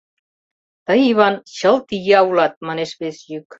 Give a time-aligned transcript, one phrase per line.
[0.87, 3.45] —Тый, Иван, чылт ия улат,— манеш вес йӱк.